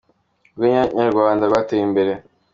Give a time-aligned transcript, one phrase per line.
[0.51, 2.11] Urwenya nyarwanda rwateye imbere